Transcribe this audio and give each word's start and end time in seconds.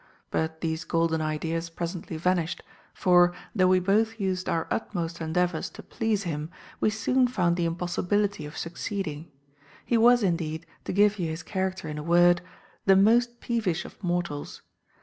But 0.31 0.61
these 0.61 0.83
golden 0.83 1.21
ideas 1.21 1.69
presently 1.69 2.17
vanished; 2.17 2.63
for, 2.91 3.33
though 3.55 3.67
we 3.67 3.77
both 3.79 4.19
used 4.19 4.49
our 4.49 4.67
utmost 4.71 5.21
endeavours 5.21 5.69
to 5.77 5.83
please 5.83 6.23
him, 6.23 6.49
we 6.79 6.89
soon 6.89 7.27
found 7.27 7.55
the 7.55 7.65
impossibility 7.65 8.47
of 8.47 8.57
succeeding. 8.57 9.29
He 9.85 9.99
was, 9.99 10.23
indeed, 10.23 10.65
to 10.85 10.91
give 10.91 11.19
you 11.19 11.29
his 11.29 11.43
character 11.43 11.87
in 11.87 11.99
a 11.99 12.03
word, 12.03 12.41
the 12.87 12.95
most 12.95 13.39
peevish 13.41 13.85
of 13.85 14.03
mortals. 14.03 14.63